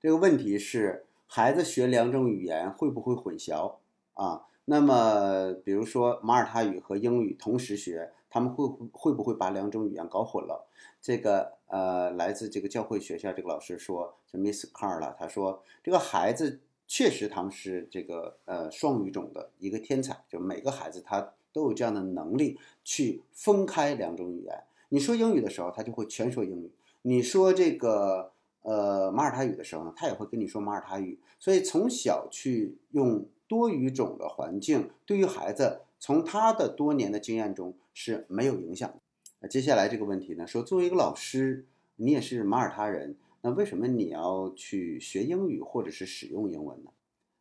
[0.00, 3.76] 这个问题是孩子学两种语言会不会混淆
[4.14, 4.46] 啊？
[4.64, 10.66] 那么，比如说马耳他语和英语同时学，他们会会不会把两种语言搞混了？
[11.00, 24.64] 这个呃，来自这个教会学校这个老师说，是 Miss Carla，他说这个孩子确实他们是这个呃双语种的一个天才，就每个孩子他都有这样的能力去分开两种语言。
[24.88, 26.70] 你说英语的时候，他就会全说英语；
[27.02, 28.32] 你说这个
[28.62, 31.18] 呃马耳他语的时候呢，他也会跟你说马耳他语。
[31.38, 33.26] 所以从小去用。
[33.46, 38.96] 多语种的环境对于孩子，从他的多年的经验中是没有影响的。
[39.40, 40.46] 那接下来这个问题呢？
[40.46, 41.66] 说作为一个老师，
[41.96, 46.90] 你也是马耳他人，那为什么你要去学英语或者是使用英文呢？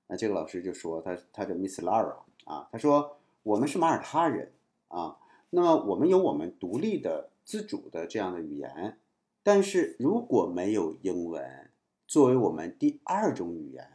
[0.07, 4.51] 那这个老师就说，他他叫 Miss Lara 啊，他说我们是马耳他人
[4.89, 5.17] 啊，
[5.51, 8.99] 那么我们有我们独立的、自主的这样的语言，
[9.43, 11.71] 但是如果没有英文
[12.05, 13.89] 作为我们第二种语言。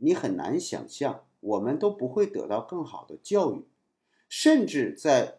[0.00, 3.64] 你很难想象，我们都不会得到更好的教育，
[4.28, 5.38] 甚至在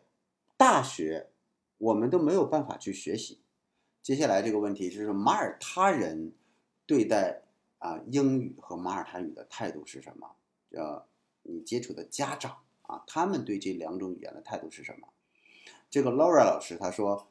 [0.57, 1.29] 大学，
[1.77, 3.39] 我们都没有办法去学习。
[4.09, 6.31] 接下来这个问题就是马耳他人
[6.87, 7.43] 对待
[7.77, 10.31] 啊英语和马耳他语的态度是什么？
[10.71, 11.05] 呃，
[11.43, 12.57] 你接触的家长
[12.87, 15.09] 啊，他们对这两种语言的态度是什么？
[15.91, 17.27] 这个 Laura 老师他说，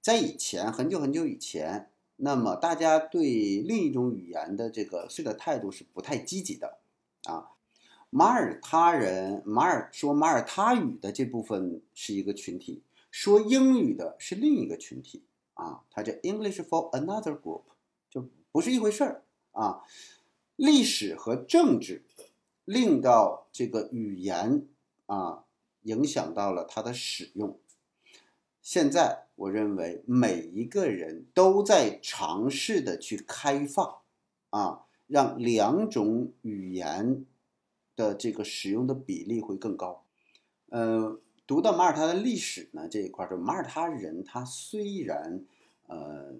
[0.00, 1.88] 在以前很久很久以前。
[2.14, 6.78] 那么大家对另一种语言的这个是的态度是不太积极的，
[7.24, 7.50] 啊，
[8.10, 17.62] 马耳他人马尔说马耳他语的这部分是一个群体，说英语的是另一个群体，啊，它叫 English for another group，
[18.10, 19.82] 就不是一回事儿啊。
[20.56, 22.04] 历史和政治
[22.64, 24.66] 令到这个语言
[25.06, 25.44] 啊
[25.82, 27.58] 影响到了它的使用。
[28.60, 33.98] 现在，我认为每一个人都在尝试的去开放，
[34.50, 37.26] 啊，让两种语言
[37.96, 40.04] 的这个使用的比例会更高。
[40.68, 41.18] 呃，
[41.52, 45.44] 读到马耳他的历史呢这一块，就马耳他人他虽然
[45.86, 46.32] 呃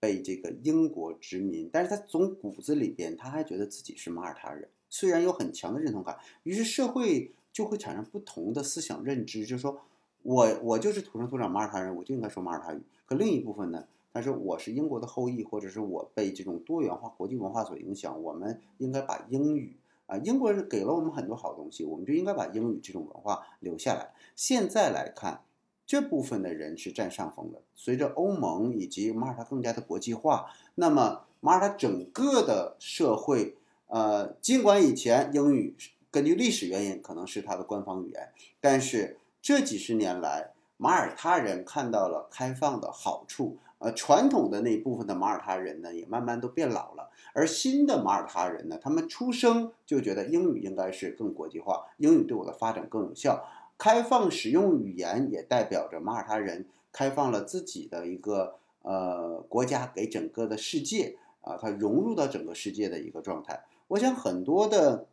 [0.00, 9.78] 被这个英国殖民，但是他从骨子里边他还觉得自己是马耳他人，虽然有很强的认同感，于是社会就会产生不同的思想认知，就是说。
[10.22, 12.82] 我我就是土生土长马耳他人，我就应该说马耳他语。
[13.04, 19.76] 可另一部分呢，他说我是英国的后裔，或者是我被这种多元化国际文化所影响，我们应该把英语
[20.06, 24.12] 啊，英国人给了我们很多好东西，我们就应该把英语这种文化留下来。
[24.34, 25.42] 现在来看，
[25.86, 27.62] 这部分的人是占上风的。
[27.74, 33.56] 随着欧盟以及马耳他更加的国际化，那么马耳他整个的社会，
[33.88, 35.76] 呃，尽管以前英语
[36.10, 39.18] 根据历史原因可能是它的官方语言，但是。
[39.42, 47.10] 这几十年来，马耳他人看到了开放的好处，呃，传统的那部分的马耳他人呢，也慢慢都变老了。
[47.34, 53.44] 而新的马耳他人呢，他们出生就觉得英语应该是更国际化，英语对我的发展更有效。
[53.76, 63.64] 开放使用语言也代表着马耳他人开放了自己的一个呃国家给整个的世界啊，它融入到整个世界的一个状态。
[63.88, 65.06] 我想很多的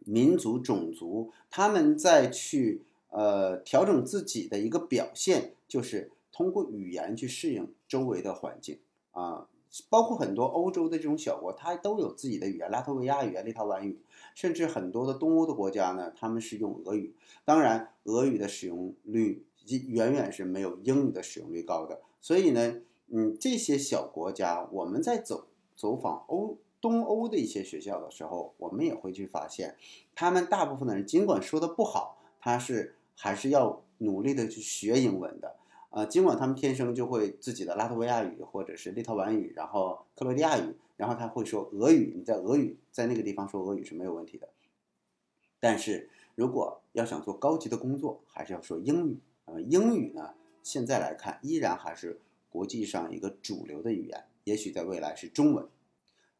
[0.00, 2.82] 民族种族他们在去。
[3.16, 8.80] 呃，调整自己的一个表现，就是通过语言去适应周围的环境
[9.12, 9.48] 啊。
[9.90, 13.98] 包括很多欧洲的这种小国，它都有自己的语言，拉脱维亚语言、立陶宛语，
[14.34, 17.12] 甚至很多的东欧的国家呢，他们是用俄语。
[17.44, 22.02] 当然，俄语的使用率远远是没有英语的使用率高的。
[22.20, 29.76] 所以呢，嗯，这些小国家，我们在走走访欧东欧的一些学校的时候，我们也会去发现，
[30.14, 32.96] 他们大部分的人尽管说的不好，他是。
[33.16, 35.54] 还是要努力的去学英文的，
[35.94, 44.48] 啊，尽管他们天生就会自己的拉脱维亚语或者是立陶宛语，然后克罗地亚语，然后他会说俄语，你在俄语在那个地方说俄语是没有问题的。
[45.60, 50.34] 但是如果要想做高级的工作，还是要说英语，呃，英语呢，
[50.64, 52.18] 现在来看依然还是
[52.50, 55.68] 国际上一个主流的语言，也许在未来是中文。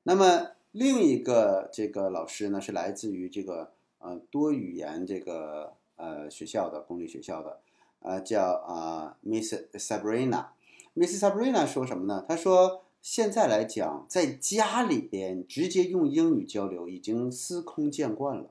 [0.03, 5.75] 那么另一个这个老师呢，是来自于这个呃多语言这个。
[5.97, 7.61] 呃，学校的公立学校的，
[8.05, 12.23] 呃，叫啊，Miss Sabrina，Miss Sabrina 说什么呢？
[12.29, 18.51] 他说，现在来讲，在家里边直接用英语交流已经司空见惯了，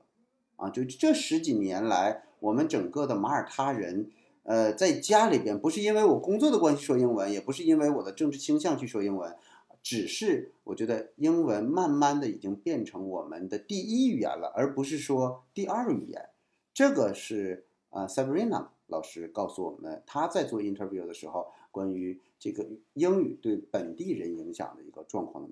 [0.56, 4.10] 啊，就这十几年来，我们整个的马耳他人，
[4.42, 9.36] 呃，在家里边不是因为我工作的关系说英文，也不是因为我的政治倾向去说英文，
[9.84, 16.30] 只是我觉得英文慢慢的已经变成我们的第一语言了，而不是说第二语言。
[16.72, 25.50] 这个是呃 Sabrina 老师告诉我们，他在做 interview 的时候，关于这个英语对本地人影响的一个状况的。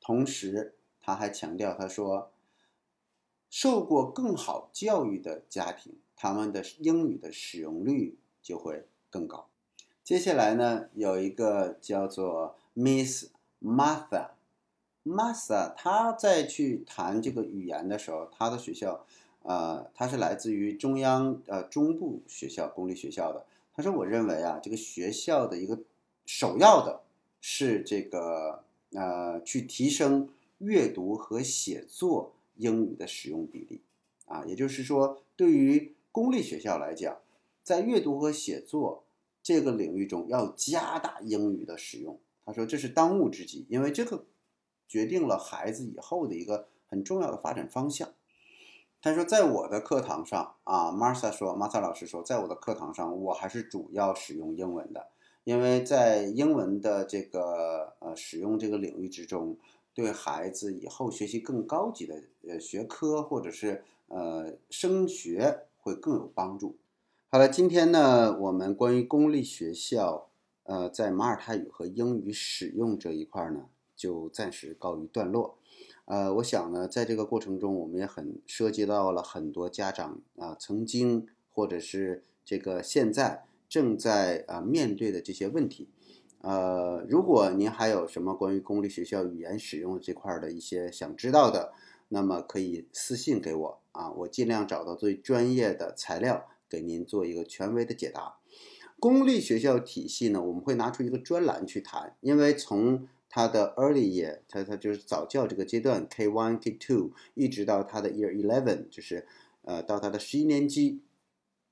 [0.00, 2.30] 同时，他还强调，他说，
[3.50, 9.48] 受过更好教育的家庭，他们的英语的使用率就会更高。
[10.02, 13.30] 接下来呢，有一个叫做 Miss
[13.62, 19.06] Martha，Martha，她在去谈这个语言的时候，她的学校，
[19.44, 23.46] 呃，他是来自于中央呃中部学校公立学校的。
[23.74, 25.78] 他说，我认为啊，这个学校的一个
[26.26, 27.02] 首要的
[27.40, 30.28] 是这个呃，去提升
[30.58, 33.80] 阅读和写作英语的使用比例，
[34.26, 37.18] 啊，也就是说，对于公立学校来讲，
[37.62, 39.04] 在阅读和写作。
[39.46, 44.24] 这个领域中要加大英语的使用，他说这是当务之急，因为这个
[44.88, 48.08] 决定了孩子以后的一个很重要的发展方向。
[49.04, 55.08] 他说，在我的课堂上啊，Martha 说，Martha 老师说，在我的课堂上，我还是主要使用英文的，
[55.44, 59.58] 因为在英文的这个呃使用这个领域之中，
[59.92, 66.78] 对孩子以后学习更高级的呃学科或者是呃升学会更有帮助。
[67.28, 70.28] 好了，今天呢，我们关于公立学校，
[70.62, 75.58] 呃，在马耳他语和英语使用这一块呢，就暂时告一段落。
[76.06, 85.88] 呃，我想呢，在这个过程中，我们也很涉及到了很多家长啊，曾经或者是这个现在正在啊面对的这些问题。
[86.40, 91.72] 呃，如果您还有什么关于公立学校语言使用这块的一些想知道的，
[92.08, 96.46] 那么可以私信给我啊，我尽量找到最专业的材料。
[96.66, 98.38] 给您做一个权威的解答。
[98.98, 109.26] 公立学校体系呢，我们会拿出一个专栏去谈，因为从他的 early year，他他就是早教这个阶段，K one K two，一直到他的 year eleven，就是
[109.62, 111.00] 呃到他的十一年级，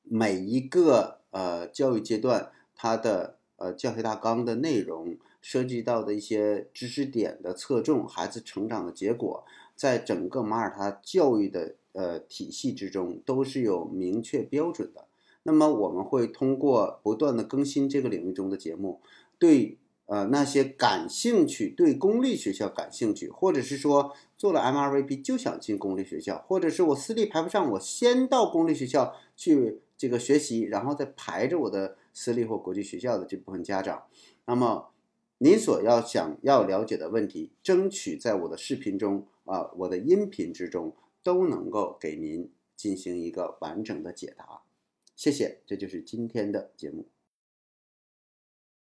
[0.02, 9.44] 每一个呃教育阶段，它的呃教学大纲的内容，涉及到的一些知识点的侧重，孩子成长的结果，
[9.76, 11.76] 在整个马耳他教育的。
[11.94, 15.04] 呃，体系之中都是有明确标准的。
[15.42, 19.02] 那么我们会通过不断的更新这个领域中的节目，
[19.38, 19.76] 对
[20.12, 34.04] 呃那些感兴趣、对公立学校感兴趣，或者是说做了 MRVP 就想进公立学校，或者是我私立排不上，我先到公立学校去这个学习，然后再排着我的私立或国际学校的这部分家长，
[34.44, 34.90] 那么
[35.38, 40.94] 您所要想要了解的问题，争取在我的视频中啊，我的音频之中。
[41.24, 44.62] 都能够给您进行一个完整的解答，
[45.14, 47.06] 谢谢，这就是今天的节目。